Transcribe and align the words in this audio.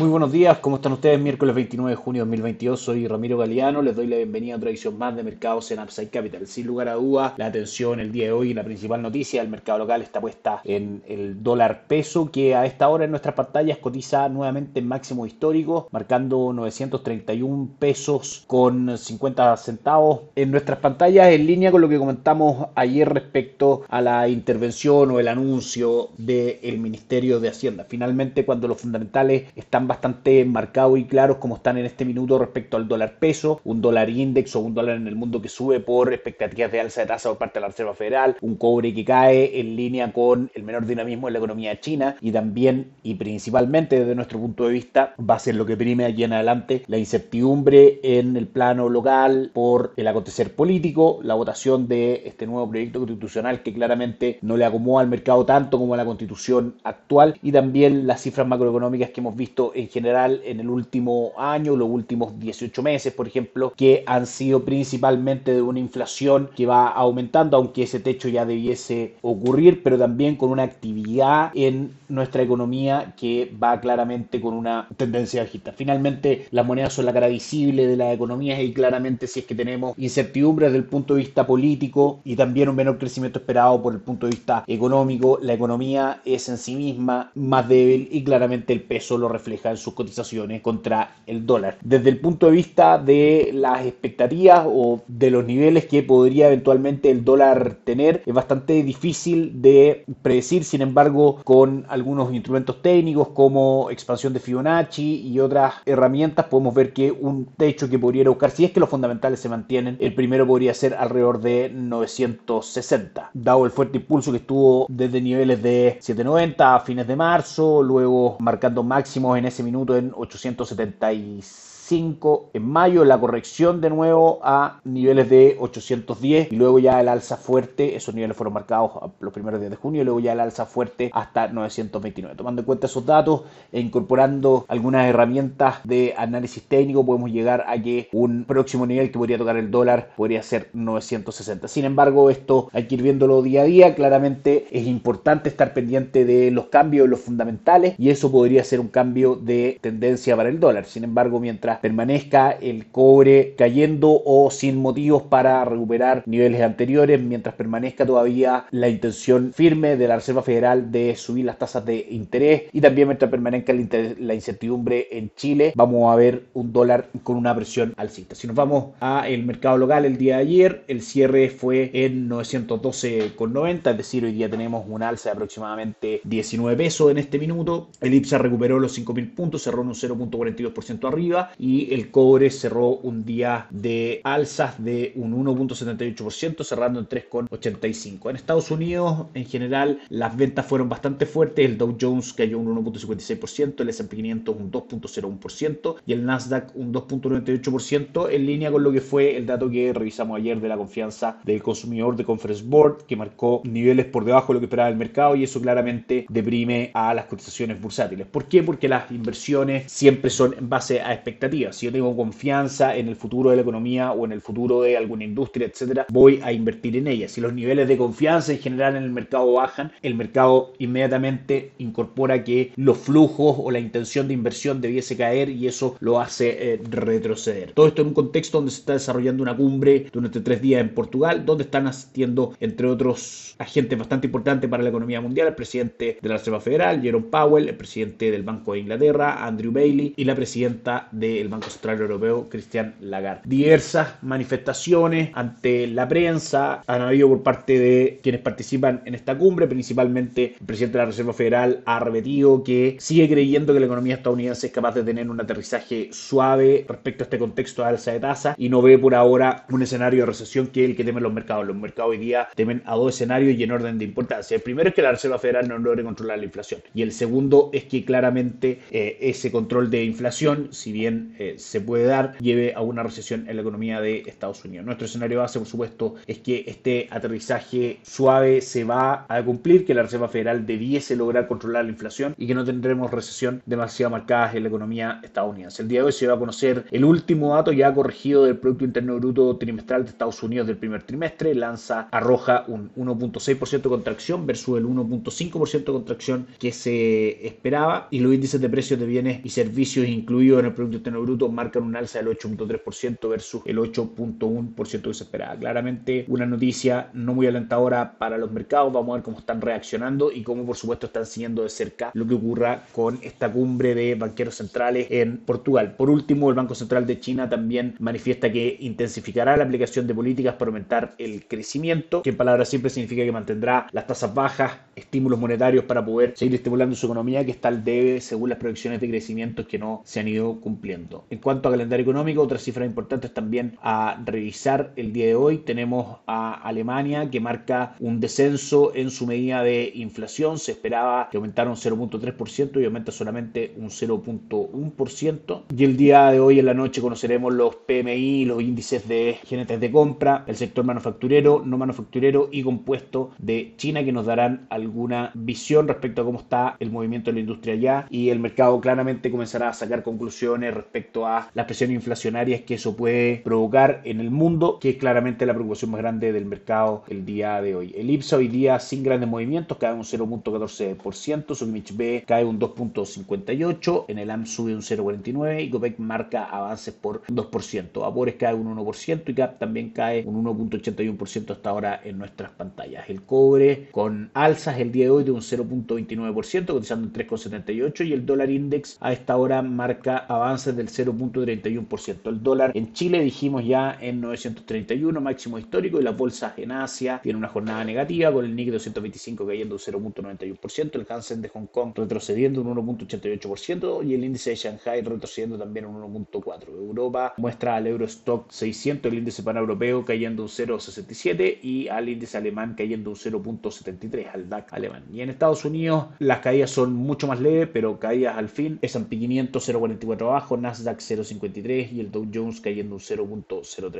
Muy 0.00 0.08
buenos 0.08 0.32
días, 0.32 0.60
¿cómo 0.60 0.76
están 0.76 0.92
ustedes? 0.92 1.20
Miércoles 1.20 1.54
29 1.54 1.90
de 1.90 1.94
junio 1.94 2.24
de 2.24 2.30
2022, 2.30 2.80
soy 2.80 3.06
Ramiro 3.06 3.36
Galeano, 3.36 3.82
les 3.82 3.94
doy 3.94 4.06
la 4.06 4.16
bienvenida 4.16 4.54
a 4.54 4.56
otra 4.56 4.70
edición 4.70 4.96
más 4.96 5.14
de 5.14 5.22
Mercados 5.22 5.70
en 5.72 5.78
Upside 5.78 6.08
Capital. 6.08 6.46
Sin 6.46 6.66
lugar 6.66 6.88
a 6.88 6.94
dudas, 6.94 7.34
la 7.36 7.44
atención 7.44 8.00
el 8.00 8.10
día 8.10 8.24
de 8.24 8.32
hoy, 8.32 8.54
la 8.54 8.64
principal 8.64 9.02
noticia 9.02 9.42
del 9.42 9.50
mercado 9.50 9.80
local 9.80 10.00
está 10.00 10.18
puesta 10.18 10.62
en 10.64 11.02
el 11.06 11.42
dólar 11.42 11.82
peso, 11.86 12.30
que 12.32 12.54
a 12.54 12.64
esta 12.64 12.88
hora 12.88 13.04
en 13.04 13.10
nuestras 13.10 13.34
pantallas 13.34 13.76
cotiza 13.76 14.26
nuevamente 14.30 14.80
en 14.80 14.88
máximo 14.88 15.26
histórico, 15.26 15.86
marcando 15.90 16.50
931 16.54 17.68
pesos 17.78 18.44
con 18.46 18.96
50 18.96 19.54
centavos 19.58 20.22
en 20.34 20.50
nuestras 20.50 20.78
pantallas, 20.78 21.28
en 21.28 21.46
línea 21.46 21.70
con 21.70 21.82
lo 21.82 21.90
que 21.90 21.98
comentamos 21.98 22.68
ayer 22.74 23.06
respecto 23.06 23.82
a 23.86 24.00
la 24.00 24.26
intervención 24.28 25.10
o 25.10 25.20
el 25.20 25.28
anuncio 25.28 26.08
del 26.16 26.78
Ministerio 26.78 27.38
de 27.38 27.50
Hacienda. 27.50 27.84
Finalmente, 27.86 28.46
cuando 28.46 28.66
los 28.66 28.80
fundamentales 28.80 29.44
están 29.54 29.89
bastante 29.90 30.44
marcados 30.44 31.00
y 31.00 31.04
claros 31.04 31.38
como 31.38 31.56
están 31.56 31.76
en 31.76 31.84
este 31.84 32.04
minuto 32.04 32.38
respecto 32.38 32.76
al 32.76 32.86
dólar 32.86 33.18
peso, 33.18 33.60
un 33.64 33.82
dólar 33.82 34.08
index 34.08 34.54
o 34.54 34.60
un 34.60 34.72
dólar 34.72 34.96
en 34.96 35.08
el 35.08 35.16
mundo 35.16 35.42
que 35.42 35.48
sube 35.48 35.80
por 35.80 36.12
expectativas 36.12 36.70
de 36.70 36.80
alza 36.80 37.00
de 37.00 37.08
tasa 37.08 37.28
por 37.28 37.38
parte 37.38 37.58
de 37.58 37.62
la 37.62 37.68
Reserva 37.68 37.94
Federal, 37.94 38.36
un 38.40 38.54
cobre 38.54 38.94
que 38.94 39.04
cae 39.04 39.58
en 39.58 39.74
línea 39.74 40.12
con 40.12 40.48
el 40.54 40.62
menor 40.62 40.86
dinamismo 40.86 41.26
en 41.26 41.32
la 41.32 41.38
economía 41.40 41.80
china 41.80 42.14
y 42.20 42.30
también 42.30 42.92
y 43.02 43.16
principalmente 43.16 43.98
desde 43.98 44.14
nuestro 44.14 44.38
punto 44.38 44.66
de 44.66 44.74
vista 44.74 45.14
va 45.18 45.34
a 45.34 45.38
ser 45.40 45.56
lo 45.56 45.66
que 45.66 45.76
prime 45.76 46.04
allí 46.04 46.22
en 46.22 46.34
adelante 46.34 46.84
la 46.86 46.96
incertidumbre 46.96 47.98
en 48.04 48.36
el 48.36 48.46
plano 48.46 48.88
local 48.88 49.50
por 49.52 49.92
el 49.96 50.06
acontecer 50.06 50.54
político, 50.54 51.18
la 51.24 51.34
votación 51.34 51.88
de 51.88 52.22
este 52.26 52.46
nuevo 52.46 52.70
proyecto 52.70 53.00
constitucional 53.00 53.64
que 53.64 53.74
claramente 53.74 54.38
no 54.42 54.56
le 54.56 54.64
acomoda 54.64 55.02
al 55.02 55.08
mercado 55.08 55.44
tanto 55.44 55.78
como 55.78 55.94
a 55.94 55.96
la 55.96 56.04
constitución 56.04 56.76
actual 56.84 57.36
y 57.42 57.50
también 57.50 58.06
las 58.06 58.22
cifras 58.22 58.46
macroeconómicas 58.46 59.10
que 59.10 59.20
hemos 59.20 59.34
visto 59.34 59.72
en 59.80 59.88
general 59.88 60.40
en 60.44 60.60
el 60.60 60.68
último 60.68 61.32
año, 61.36 61.76
los 61.76 61.88
últimos 61.88 62.38
18 62.38 62.82
meses, 62.82 63.12
por 63.12 63.26
ejemplo, 63.26 63.72
que 63.76 64.02
han 64.06 64.26
sido 64.26 64.64
principalmente 64.64 65.52
de 65.52 65.62
una 65.62 65.78
inflación 65.78 66.50
que 66.54 66.66
va 66.66 66.88
aumentando, 66.88 67.56
aunque 67.56 67.84
ese 67.84 68.00
techo 68.00 68.28
ya 68.28 68.44
debiese 68.44 69.14
ocurrir, 69.22 69.82
pero 69.82 69.98
también 69.98 70.36
con 70.36 70.50
una 70.50 70.62
actividad 70.62 71.50
en 71.54 71.92
nuestra 72.08 72.42
economía 72.42 73.14
que 73.16 73.52
va 73.62 73.80
claramente 73.80 74.40
con 74.40 74.54
una 74.54 74.88
tendencia 74.96 75.42
bajista. 75.42 75.72
Finalmente, 75.72 76.46
las 76.50 76.66
monedas 76.66 76.92
son 76.92 77.06
la 77.06 77.12
cara 77.12 77.28
visible 77.28 77.86
de 77.86 77.96
la 77.96 78.12
economía 78.12 78.60
y 78.62 78.72
claramente 78.72 79.26
si 79.26 79.40
es 79.40 79.46
que 79.46 79.54
tenemos 79.54 79.94
incertidumbre 79.98 80.66
desde 80.66 80.78
el 80.78 80.84
punto 80.84 81.14
de 81.14 81.20
vista 81.20 81.46
político 81.46 82.20
y 82.24 82.36
también 82.36 82.68
un 82.68 82.76
menor 82.76 82.98
crecimiento 82.98 83.38
esperado 83.38 83.82
por 83.82 83.92
el 83.92 84.00
punto 84.00 84.26
de 84.26 84.30
vista 84.30 84.64
económico, 84.66 85.38
la 85.42 85.54
economía 85.54 86.20
es 86.24 86.48
en 86.48 86.58
sí 86.58 86.74
misma 86.74 87.30
más 87.34 87.68
débil 87.68 88.08
y 88.10 88.24
claramente 88.24 88.72
el 88.72 88.82
peso 88.82 89.18
lo 89.18 89.28
refleja 89.28 89.59
en 89.68 89.76
sus 89.76 89.94
cotizaciones 89.94 90.62
contra 90.62 91.16
el 91.26 91.44
dólar. 91.44 91.76
Desde 91.82 92.08
el 92.08 92.20
punto 92.20 92.46
de 92.46 92.52
vista 92.52 92.96
de 92.98 93.50
las 93.52 93.84
expectativas 93.84 94.64
o 94.66 95.02
de 95.06 95.30
los 95.30 95.44
niveles 95.44 95.86
que 95.86 96.02
podría 96.02 96.46
eventualmente 96.46 97.10
el 97.10 97.24
dólar 97.24 97.76
tener, 97.84 98.22
es 98.24 98.34
bastante 98.34 98.82
difícil 98.82 99.60
de 99.60 100.04
predecir, 100.22 100.64
sin 100.64 100.80
embargo, 100.80 101.40
con 101.44 101.84
algunos 101.88 102.32
instrumentos 102.32 102.80
técnicos 102.80 103.28
como 103.28 103.90
expansión 103.90 104.32
de 104.32 104.40
Fibonacci 104.40 105.20
y 105.26 105.40
otras 105.40 105.74
herramientas, 105.84 106.46
podemos 106.46 106.74
ver 106.74 106.92
que 106.92 107.10
un 107.10 107.46
techo 107.56 107.88
que 107.88 107.98
podría 107.98 108.28
buscar, 108.28 108.50
si 108.50 108.64
es 108.64 108.70
que 108.70 108.80
los 108.80 108.88
fundamentales 108.88 109.40
se 109.40 109.48
mantienen, 109.48 109.96
el 110.00 110.14
primero 110.14 110.46
podría 110.46 110.74
ser 110.74 110.94
alrededor 110.94 111.40
de 111.40 111.70
960, 111.74 113.30
dado 113.34 113.64
el 113.64 113.70
fuerte 113.70 113.98
impulso 113.98 114.30
que 114.30 114.38
estuvo 114.38 114.86
desde 114.88 115.20
niveles 115.20 115.62
de 115.62 115.96
790 116.00 116.76
a 116.76 116.80
fines 116.80 117.06
de 117.06 117.16
marzo, 117.16 117.82
luego 117.82 118.36
marcando 118.40 118.82
máximos 118.82 119.38
en 119.38 119.46
ese 119.50 119.62
minuto 119.62 119.96
en 119.96 120.12
876 120.16 121.79
en 121.92 122.62
mayo, 122.62 123.04
la 123.04 123.18
corrección 123.18 123.80
de 123.80 123.90
nuevo 123.90 124.38
a 124.44 124.80
niveles 124.84 125.28
de 125.28 125.56
810 125.58 126.52
y 126.52 126.56
luego 126.56 126.78
ya 126.78 127.00
el 127.00 127.08
alza 127.08 127.36
fuerte, 127.36 127.96
esos 127.96 128.14
niveles 128.14 128.36
fueron 128.36 128.54
marcados 128.54 128.92
los 129.18 129.32
primeros 129.32 129.58
días 129.58 129.70
de 129.70 129.76
junio 129.76 130.02
y 130.02 130.04
luego 130.04 130.20
ya 130.20 130.32
el 130.32 130.40
alza 130.40 130.66
fuerte 130.66 131.10
hasta 131.12 131.48
929. 131.48 132.36
Tomando 132.36 132.62
en 132.62 132.66
cuenta 132.66 132.86
esos 132.86 133.04
datos 133.04 133.42
e 133.72 133.80
incorporando 133.80 134.66
algunas 134.68 135.06
herramientas 135.06 135.80
de 135.82 136.14
análisis 136.16 136.62
técnico, 136.62 137.04
podemos 137.04 137.32
llegar 137.32 137.64
a 137.66 137.80
que 137.82 138.08
un 138.12 138.44
próximo 138.44 138.86
nivel 138.86 139.10
que 139.10 139.18
podría 139.18 139.38
tocar 139.38 139.56
el 139.56 139.72
dólar 139.72 140.10
podría 140.16 140.44
ser 140.44 140.70
960. 140.72 141.66
Sin 141.66 141.84
embargo, 141.84 142.30
esto 142.30 142.68
hay 142.72 142.86
que 142.86 142.94
ir 142.94 143.02
viéndolo 143.02 143.42
día 143.42 143.62
a 143.62 143.64
día. 143.64 143.94
Claramente 143.96 144.68
es 144.70 144.86
importante 144.86 145.48
estar 145.48 145.74
pendiente 145.74 146.24
de 146.24 146.52
los 146.52 146.66
cambios, 146.66 147.08
los 147.08 147.20
fundamentales 147.20 147.94
y 147.98 148.10
eso 148.10 148.30
podría 148.30 148.62
ser 148.62 148.78
un 148.78 148.88
cambio 148.88 149.34
de 149.34 149.78
tendencia 149.80 150.36
para 150.36 150.48
el 150.48 150.60
dólar. 150.60 150.84
Sin 150.84 151.02
embargo, 151.02 151.40
mientras 151.40 151.79
permanezca 151.80 152.50
el 152.50 152.86
cobre 152.86 153.54
cayendo 153.56 154.22
o 154.24 154.50
sin 154.50 154.76
motivos 154.78 155.22
para 155.22 155.64
recuperar 155.64 156.22
niveles 156.26 156.62
anteriores, 156.62 157.20
mientras 157.20 157.54
permanezca 157.54 158.06
todavía 158.06 158.66
la 158.70 158.88
intención 158.88 159.52
firme 159.52 159.96
de 159.96 160.08
la 160.08 160.16
Reserva 160.16 160.42
Federal 160.42 160.90
de 160.90 161.16
subir 161.16 161.44
las 161.44 161.58
tasas 161.58 161.84
de 161.84 162.06
interés 162.10 162.64
y 162.72 162.80
también 162.80 163.08
mientras 163.08 163.30
permanezca 163.30 163.72
la 163.72 164.34
incertidumbre 164.34 165.08
en 165.10 165.30
Chile, 165.36 165.72
vamos 165.74 166.12
a 166.12 166.16
ver 166.16 166.44
un 166.54 166.72
dólar 166.72 167.08
con 167.22 167.36
una 167.36 167.54
presión 167.54 167.94
alcista. 167.96 168.34
Si 168.34 168.46
nos 168.46 168.56
vamos 168.56 168.90
al 169.00 169.42
mercado 169.44 169.78
local 169.78 170.04
el 170.04 170.16
día 170.16 170.36
de 170.36 170.42
ayer, 170.42 170.84
el 170.88 171.02
cierre 171.02 171.48
fue 171.50 171.90
en 171.92 172.28
912,90, 172.28 173.90
es 173.90 173.96
decir, 173.96 174.24
hoy 174.24 174.32
día 174.32 174.50
tenemos 174.50 174.84
un 174.88 175.02
alza 175.02 175.30
de 175.30 175.34
aproximadamente 175.34 176.20
19 176.24 176.76
pesos 176.76 177.10
en 177.10 177.18
este 177.18 177.38
minuto. 177.38 177.88
El 178.00 178.14
IPSA 178.14 178.38
recuperó 178.38 178.78
los 178.78 178.98
5.000 178.98 179.34
puntos, 179.34 179.62
cerró 179.62 179.82
en 179.82 179.88
un 179.88 179.94
0.42% 179.94 181.08
arriba 181.08 181.50
y 181.58 181.69
y 181.70 181.94
el 181.94 182.10
cobre 182.10 182.50
cerró 182.50 182.88
un 182.96 183.24
día 183.24 183.68
de 183.70 184.20
alzas 184.24 184.82
de 184.82 185.12
un 185.14 185.32
1.78%, 185.44 186.64
cerrando 186.64 186.98
en 186.98 187.08
3.85. 187.08 188.28
En 188.28 188.34
Estados 188.34 188.72
Unidos, 188.72 189.26
en 189.34 189.44
general, 189.44 190.00
las 190.08 190.36
ventas 190.36 190.66
fueron 190.66 190.88
bastante 190.88 191.26
fuertes. 191.26 191.64
El 191.64 191.78
Dow 191.78 191.96
Jones 192.00 192.32
cayó 192.32 192.58
un 192.58 192.74
1.56%, 192.74 193.82
el 193.82 193.88
S&P 193.88 194.16
500 194.16 194.56
un 194.56 194.72
2.01% 194.72 195.94
y 196.06 196.12
el 196.12 196.24
Nasdaq 196.24 196.74
un 196.74 196.92
2.98%, 196.92 198.30
en 198.32 198.46
línea 198.46 198.72
con 198.72 198.82
lo 198.82 198.90
que 198.90 199.00
fue 199.00 199.36
el 199.36 199.46
dato 199.46 199.70
que 199.70 199.92
revisamos 199.92 200.38
ayer 200.38 200.60
de 200.60 200.68
la 200.68 200.76
confianza 200.76 201.38
del 201.44 201.62
consumidor 201.62 202.16
de 202.16 202.24
Conference 202.24 202.64
Board, 202.66 203.04
que 203.06 203.14
marcó 203.14 203.62
niveles 203.62 204.06
por 204.06 204.24
debajo 204.24 204.48
de 204.48 204.54
lo 204.54 204.60
que 204.60 204.66
esperaba 204.66 204.88
el 204.88 204.96
mercado 204.96 205.36
y 205.36 205.44
eso 205.44 205.60
claramente 205.60 206.26
deprime 206.28 206.90
a 206.94 207.14
las 207.14 207.26
cotizaciones 207.26 207.80
bursátiles. 207.80 208.26
¿Por 208.26 208.46
qué? 208.46 208.64
Porque 208.64 208.88
las 208.88 209.08
inversiones 209.12 209.90
siempre 209.92 210.30
son 210.30 210.56
en 210.58 210.68
base 210.68 211.00
a 211.00 211.12
expectativas 211.12 211.59
si 211.72 211.86
yo 211.86 211.92
tengo 211.92 212.16
confianza 212.16 212.96
en 212.96 213.08
el 213.08 213.16
futuro 213.16 213.50
de 213.50 213.56
la 213.56 213.62
economía 213.62 214.12
o 214.12 214.24
en 214.24 214.32
el 214.32 214.40
futuro 214.40 214.82
de 214.82 214.96
alguna 214.96 215.24
industria, 215.24 215.66
etcétera, 215.66 216.06
voy 216.10 216.40
a 216.42 216.52
invertir 216.52 216.96
en 216.96 217.06
ella. 217.06 217.28
Si 217.28 217.40
los 217.40 217.52
niveles 217.52 217.88
de 217.88 217.96
confianza 217.96 218.52
en 218.52 218.58
general 218.58 218.96
en 218.96 219.04
el 219.04 219.10
mercado 219.10 219.52
bajan, 219.52 219.92
el 220.02 220.14
mercado 220.14 220.72
inmediatamente 220.78 221.72
incorpora 221.78 222.44
que 222.44 222.72
los 222.76 222.98
flujos 222.98 223.56
o 223.58 223.70
la 223.70 223.78
intención 223.78 224.28
de 224.28 224.34
inversión 224.34 224.80
debiese 224.80 225.16
caer 225.16 225.50
y 225.50 225.66
eso 225.66 225.96
lo 226.00 226.20
hace 226.20 226.74
eh, 226.74 226.80
retroceder. 226.90 227.72
Todo 227.72 227.86
esto 227.88 228.02
en 228.02 228.08
un 228.08 228.14
contexto 228.14 228.58
donde 228.58 228.70
se 228.70 228.80
está 228.80 228.94
desarrollando 228.94 229.42
una 229.42 229.56
cumbre 229.56 230.06
durante 230.12 230.40
tres 230.40 230.62
días 230.62 230.80
en 230.80 230.90
Portugal, 230.94 231.44
donde 231.44 231.64
están 231.64 231.86
asistiendo, 231.86 232.54
entre 232.60 232.86
otros 232.86 233.54
agentes 233.58 233.98
bastante 233.98 234.26
importantes 234.26 234.70
para 234.70 234.82
la 234.82 234.88
economía 234.88 235.20
mundial, 235.20 235.48
el 235.48 235.54
presidente 235.54 236.18
de 236.20 236.28
la 236.28 236.38
Reserva 236.38 236.60
Federal, 236.60 237.02
Jerome 237.02 237.26
Powell, 237.30 237.68
el 237.68 237.76
presidente 237.76 238.30
del 238.30 238.42
Banco 238.42 238.72
de 238.72 238.80
Inglaterra, 238.80 239.46
Andrew 239.46 239.72
Bailey, 239.72 240.14
y 240.16 240.24
la 240.24 240.34
presidenta 240.34 241.08
del 241.12 241.48
Banco 241.50 241.68
Central 241.68 242.00
Europeo, 242.00 242.48
Cristian 242.48 242.94
Lagarde. 243.00 243.42
Diversas 243.44 244.22
manifestaciones 244.22 245.30
ante 245.34 245.86
la 245.86 246.08
prensa 246.08 246.82
han 246.86 247.02
habido 247.02 247.28
por 247.28 247.42
parte 247.42 247.78
de 247.78 248.20
quienes 248.22 248.40
participan 248.40 249.02
en 249.04 249.14
esta 249.14 249.36
cumbre, 249.36 249.66
principalmente 249.66 250.54
el 250.60 250.66
presidente 250.66 250.98
de 250.98 251.04
la 251.04 251.10
Reserva 251.10 251.32
Federal 251.32 251.82
ha 251.84 252.00
repetido 252.00 252.62
que 252.62 252.96
sigue 252.98 253.28
creyendo 253.28 253.72
que 253.72 253.80
la 253.80 253.86
economía 253.86 254.14
estadounidense 254.14 254.68
es 254.68 254.72
capaz 254.72 254.94
de 254.94 255.02
tener 255.02 255.28
un 255.28 255.40
aterrizaje 255.40 256.08
suave 256.12 256.84
respecto 256.88 257.22
a 257.22 257.26
este 257.26 257.38
contexto 257.38 257.82
de 257.82 257.88
alza 257.88 258.12
de 258.12 258.20
tasa 258.20 258.54
y 258.56 258.68
no 258.68 258.82
ve 258.82 258.98
por 258.98 259.14
ahora 259.14 259.64
un 259.70 259.82
escenario 259.82 260.20
de 260.20 260.26
recesión 260.26 260.68
que 260.68 260.84
es 260.84 260.90
el 260.90 260.96
que 260.96 261.04
temen 261.04 261.22
los 261.22 261.32
mercados. 261.32 261.66
Los 261.66 261.76
mercados 261.76 262.10
hoy 262.10 262.18
día 262.18 262.48
temen 262.54 262.82
a 262.86 262.94
dos 262.94 263.14
escenarios 263.14 263.58
y 263.58 263.62
en 263.62 263.72
orden 263.72 263.98
de 263.98 264.04
importancia. 264.04 264.54
El 264.54 264.62
primero 264.62 264.88
es 264.88 264.94
que 264.94 265.02
la 265.02 265.12
Reserva 265.12 265.38
Federal 265.38 265.68
no 265.68 265.78
logre 265.78 266.04
controlar 266.04 266.38
la 266.38 266.44
inflación 266.44 266.80
y 266.94 267.02
el 267.02 267.12
segundo 267.12 267.70
es 267.72 267.84
que 267.84 268.04
claramente 268.04 268.80
eh, 268.90 269.18
ese 269.20 269.50
control 269.50 269.90
de 269.90 270.04
inflación, 270.04 270.68
si 270.70 270.92
bien 270.92 271.34
eh, 271.40 271.54
se 271.56 271.80
puede 271.80 272.04
dar, 272.04 272.36
lleve 272.38 272.74
a 272.74 272.82
una 272.82 273.02
recesión 273.02 273.48
en 273.48 273.56
la 273.56 273.62
economía 273.62 273.98
de 274.02 274.24
Estados 274.26 274.62
Unidos. 274.62 274.84
Nuestro 274.84 275.06
escenario 275.06 275.38
base, 275.38 275.58
por 275.58 275.66
supuesto, 275.66 276.16
es 276.26 276.38
que 276.38 276.64
este 276.66 277.08
aterrizaje 277.10 277.98
suave 278.02 278.60
se 278.60 278.84
va 278.84 279.24
a 279.26 279.42
cumplir, 279.42 279.86
que 279.86 279.94
la 279.94 280.02
Reserva 280.02 280.28
Federal 280.28 280.66
debiese 280.66 281.16
lograr 281.16 281.48
controlar 281.48 281.86
la 281.86 281.92
inflación 281.92 282.34
y 282.36 282.46
que 282.46 282.54
no 282.54 282.62
tendremos 282.62 283.10
recesión 283.10 283.62
demasiado 283.64 284.10
marcada 284.10 284.52
en 284.52 284.64
la 284.64 284.68
economía 284.68 285.20
estadounidense. 285.22 285.80
El 285.80 285.88
día 285.88 286.00
de 286.00 286.06
hoy 286.06 286.12
se 286.12 286.26
va 286.26 286.34
a 286.34 286.38
conocer 286.38 286.84
el 286.90 287.06
último 287.06 287.54
dato 287.54 287.72
ya 287.72 287.94
corregido 287.94 288.44
del 288.44 288.58
Producto 288.58 288.84
Interno 288.84 289.16
Bruto 289.16 289.56
trimestral 289.56 290.04
de 290.04 290.10
Estados 290.10 290.42
Unidos 290.42 290.66
del 290.66 290.76
primer 290.76 291.04
trimestre. 291.04 291.54
Lanza 291.54 292.08
arroja 292.10 292.64
un 292.68 292.90
1.6% 292.94 293.80
de 293.80 293.88
contracción 293.88 294.46
versus 294.46 294.76
el 294.76 294.84
1.5% 294.84 295.78
de 295.78 295.84
contracción 295.84 296.46
que 296.58 296.70
se 296.70 297.46
esperaba 297.46 298.08
y 298.10 298.20
los 298.20 298.34
índices 298.34 298.60
de 298.60 298.68
precios 298.68 299.00
de 299.00 299.06
bienes 299.06 299.40
y 299.42 299.48
servicios 299.48 300.06
incluidos 300.06 300.60
en 300.60 300.66
el 300.66 300.74
Producto 300.74 300.98
Interno 300.98 301.22
Bruto 301.22 301.29
marcan 301.50 301.82
un 301.82 301.96
alza 301.96 302.18
del 302.18 302.36
8.3% 302.36 303.28
versus 303.28 303.62
el 303.64 303.78
8.1% 303.78 305.02
que 305.02 305.14
se. 305.14 305.30
Claramente 305.30 306.24
una 306.28 306.46
noticia 306.46 307.10
no 307.12 307.34
muy 307.34 307.46
alentadora 307.46 308.18
para 308.18 308.36
los 308.36 308.50
mercados. 308.50 308.92
Vamos 308.92 309.10
a 309.10 309.14
ver 309.14 309.22
cómo 309.22 309.38
están 309.38 309.60
reaccionando 309.60 310.32
y 310.32 310.42
cómo 310.42 310.64
por 310.64 310.76
supuesto 310.76 311.06
están 311.06 311.26
siguiendo 311.26 311.62
de 311.62 311.68
cerca 311.68 312.10
lo 312.14 312.26
que 312.26 312.34
ocurra 312.34 312.84
con 312.92 313.18
esta 313.22 313.50
cumbre 313.50 313.94
de 313.94 314.14
banqueros 314.14 314.56
centrales 314.56 315.06
en 315.10 315.38
Portugal. 315.38 315.94
Por 315.96 316.10
último, 316.10 316.48
el 316.48 316.56
Banco 316.56 316.74
Central 316.74 317.06
de 317.06 317.20
China 317.20 317.48
también 317.48 317.94
manifiesta 317.98 318.50
que 318.50 318.76
intensificará 318.80 319.56
la 319.56 319.64
aplicación 319.64 320.06
de 320.06 320.14
políticas 320.14 320.54
para 320.54 320.70
aumentar 320.70 321.14
el 321.18 321.46
crecimiento, 321.46 322.22
que 322.22 322.30
en 322.30 322.36
palabras 322.36 322.68
siempre 322.68 322.90
significa 322.90 323.24
que 323.24 323.32
mantendrá 323.32 323.86
las 323.92 324.06
tasas 324.06 324.34
bajas, 324.34 324.72
estímulos 324.96 325.38
monetarios 325.38 325.84
para 325.84 326.04
poder 326.04 326.32
seguir 326.36 326.54
estimulando 326.54 326.96
su 326.96 327.06
economía, 327.06 327.44
que 327.44 327.52
está 327.52 327.68
al 327.68 327.84
debe 327.84 328.20
según 328.20 328.50
las 328.50 328.58
proyecciones 328.58 329.00
de 329.00 329.08
crecimiento 329.08 329.66
que 329.66 329.78
no 329.78 330.02
se 330.04 330.20
han 330.20 330.28
ido 330.28 330.60
cumpliendo. 330.60 331.19
En 331.30 331.38
cuanto 331.38 331.68
a 331.68 331.72
calendario 331.72 332.02
económico, 332.02 332.42
otras 332.42 332.62
cifras 332.62 332.86
importantes 332.86 333.32
también 333.34 333.76
a 333.82 334.20
revisar 334.24 334.92
el 334.96 335.12
día 335.12 335.26
de 335.26 335.34
hoy. 335.34 335.58
Tenemos 335.58 336.18
a 336.26 336.54
Alemania 336.54 337.30
que 337.30 337.40
marca 337.40 337.96
un 338.00 338.20
descenso 338.20 338.92
en 338.94 339.10
su 339.10 339.26
medida 339.26 339.62
de 339.62 339.92
inflación. 339.94 340.58
Se 340.58 340.72
esperaba 340.72 341.28
que 341.30 341.36
aumentara 341.36 341.70
un 341.70 341.76
0.3% 341.76 342.80
y 342.80 342.84
aumenta 342.84 343.12
solamente 343.12 343.74
un 343.76 343.90
0.1%. 343.90 345.62
Y 345.76 345.84
el 345.84 345.96
día 345.96 346.30
de 346.30 346.40
hoy 346.40 346.58
en 346.58 346.66
la 346.66 346.74
noche 346.74 347.00
conoceremos 347.00 347.52
los 347.52 347.76
PMI, 347.76 348.44
los 348.44 348.62
índices 348.62 349.08
de 349.08 349.38
gerentes 349.44 349.80
de 349.80 349.90
compra, 349.90 350.44
el 350.46 350.56
sector 350.56 350.84
manufacturero, 350.84 351.62
no 351.64 351.78
manufacturero 351.78 352.48
y 352.50 352.62
compuesto 352.62 353.30
de 353.38 353.74
China 353.76 354.04
que 354.04 354.12
nos 354.12 354.26
darán 354.26 354.66
alguna 354.70 355.32
visión 355.34 355.88
respecto 355.88 356.22
a 356.22 356.24
cómo 356.24 356.40
está 356.40 356.76
el 356.78 356.90
movimiento 356.90 357.30
de 357.30 357.34
la 357.34 357.40
industria 357.40 357.74
ya 357.74 358.06
y 358.10 358.30
el 358.30 358.38
mercado 358.38 358.80
claramente 358.80 359.30
comenzará 359.30 359.68
a 359.68 359.72
sacar 359.72 360.02
conclusiones 360.02 360.74
respecto 360.74 360.99
a 361.24 361.50
las 361.54 361.66
presiones 361.66 361.96
inflacionarias 361.96 362.62
que 362.62 362.74
eso 362.74 362.96
puede 362.96 363.36
provocar 363.38 364.00
en 364.04 364.20
el 364.20 364.30
mundo, 364.30 364.78
que 364.80 364.90
es 364.90 364.96
claramente 364.96 365.46
la 365.46 365.54
preocupación 365.54 365.90
más 365.90 366.00
grande 366.00 366.32
del 366.32 366.46
mercado 366.46 367.04
el 367.08 367.24
día 367.24 367.60
de 367.60 367.74
hoy. 367.74 367.94
El 367.96 368.10
IPSA 368.10 368.36
hoy 368.36 368.48
día 368.48 368.78
sin 368.78 369.02
grandes 369.02 369.28
movimientos 369.28 369.78
cae 369.78 369.92
un 369.92 370.02
0.14%, 370.02 371.54
Sukimich 371.54 371.96
B 371.96 372.24
cae 372.26 372.44
un 372.44 372.58
2.58%, 372.58 374.04
en 374.08 374.18
el 374.18 374.30
AM 374.30 374.46
sube 374.46 374.74
un 374.74 374.82
0.49% 374.82 375.62
y 375.62 375.70
Copec 375.70 375.98
marca 375.98 376.44
avances 376.44 376.94
por 376.94 377.22
2%. 377.26 378.00
Vapores 378.00 378.34
cae 378.34 378.54
un 378.54 378.76
1% 378.76 379.22
y 379.26 379.34
CAP 379.34 379.58
también 379.58 379.90
cae 379.90 380.24
un 380.26 380.44
1.81% 380.44 381.50
hasta 381.50 381.70
ahora 381.70 382.00
en 382.04 382.18
nuestras 382.18 382.50
pantallas. 382.52 383.08
El 383.08 383.22
cobre 383.22 383.88
con 383.90 384.30
alzas 384.34 384.78
el 384.78 384.92
día 384.92 385.06
de 385.06 385.10
hoy 385.10 385.24
de 385.24 385.30
un 385.30 385.40
0.29%, 385.40 386.66
cotizando 386.66 387.06
en 387.06 387.12
3.78 387.12 388.06
y 388.06 388.12
el 388.12 388.26
dólar 388.26 388.50
index 388.50 388.96
a 389.00 389.12
esta 389.12 389.36
hora 389.36 389.62
marca 389.62 390.18
avances 390.18 390.76
del 390.76 390.88
0.31%. 390.90 392.28
El 392.28 392.42
dólar 392.42 392.72
en 392.74 392.92
Chile 392.92 393.20
dijimos 393.22 393.64
ya 393.64 393.96
en 394.00 394.20
931, 394.20 395.20
máximo 395.20 395.58
histórico, 395.58 396.00
y 396.00 396.04
las 396.04 396.16
bolsas 396.16 396.54
en 396.58 396.72
Asia 396.72 397.20
tienen 397.22 397.38
una 397.38 397.48
jornada 397.48 397.84
negativa 397.84 398.32
con 398.32 398.44
el 398.44 398.54
Nikkei 398.54 398.72
225 398.72 399.46
cayendo 399.46 399.74
un 399.74 399.80
0.91%, 399.80 400.94
el 400.94 401.06
Hansen 401.08 401.42
de 401.42 401.48
Hong 401.48 401.66
Kong 401.66 401.92
retrocediendo 401.94 402.60
un 402.60 402.74
1.88% 402.76 404.06
y 404.06 404.14
el 404.14 404.24
índice 404.24 404.50
de 404.50 404.56
Shanghai 404.56 405.02
retrocediendo 405.02 405.58
también 405.58 405.86
un 405.86 406.02
1.4%. 406.26 406.68
Europa 406.68 407.34
muestra 407.36 407.76
al 407.76 407.86
Eurostock 407.86 408.50
600, 408.50 409.12
el 409.12 409.18
índice 409.18 409.42
paneuropeo 409.42 410.04
cayendo 410.04 410.42
un 410.42 410.48
0.67 410.48 411.58
y 411.62 411.88
al 411.88 412.08
índice 412.08 412.36
alemán 412.36 412.74
cayendo 412.76 413.10
un 413.10 413.16
0.73 413.16 414.26
al 414.32 414.48
DAX 414.48 414.72
alemán. 414.72 415.04
Y 415.12 415.20
en 415.20 415.30
Estados 415.30 415.64
Unidos 415.64 416.06
las 416.18 416.40
caídas 416.40 416.70
son 416.70 416.94
mucho 416.94 417.26
más 417.26 417.40
leves, 417.40 417.68
pero 417.72 417.98
caídas 417.98 418.36
al 418.36 418.48
fin. 418.48 418.78
S&P 418.82 419.18
500 419.18 419.60
0.44 419.68 420.22
abajo, 420.22 420.56
Nasdaq 420.80 420.98
0.53 420.98 421.92
y 421.92 422.00
el 422.00 422.10
Dow 422.10 422.26
Jones 422.32 422.60
cayendo 422.60 422.94
un 422.94 423.00
0.03%. 423.00 423.62
Eso 423.62 423.90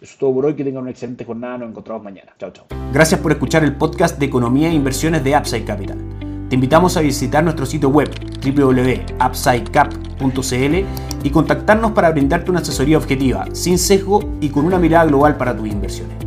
es 0.00 0.18
todo 0.18 0.34
por 0.34 0.46
hoy, 0.46 0.54
que 0.54 0.64
tengan 0.64 0.82
una 0.82 0.90
excelente 0.90 1.24
jornada, 1.24 1.58
nos 1.58 1.70
encontramos 1.70 2.02
mañana. 2.04 2.32
Chao, 2.38 2.50
chao. 2.52 2.66
Gracias 2.92 3.20
por 3.20 3.32
escuchar 3.32 3.64
el 3.64 3.74
podcast 3.74 4.18
de 4.18 4.26
Economía 4.26 4.68
e 4.68 4.74
Inversiones 4.74 5.24
de 5.24 5.36
Upside 5.36 5.64
Capital. 5.64 5.98
Te 6.48 6.54
invitamos 6.54 6.96
a 6.96 7.00
visitar 7.00 7.42
nuestro 7.42 7.66
sitio 7.66 7.88
web 7.88 8.08
www.upsidecap.cl 8.44 11.24
y 11.24 11.30
contactarnos 11.30 11.90
para 11.92 12.10
brindarte 12.10 12.50
una 12.50 12.60
asesoría 12.60 12.98
objetiva, 12.98 13.46
sin 13.52 13.78
sesgo 13.78 14.20
y 14.40 14.50
con 14.50 14.64
una 14.64 14.78
mirada 14.78 15.06
global 15.06 15.36
para 15.36 15.56
tus 15.56 15.68
inversiones. 15.68 16.25